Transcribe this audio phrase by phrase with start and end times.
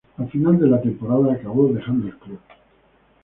[0.17, 2.39] Al final de la temporada acabó dejando el club.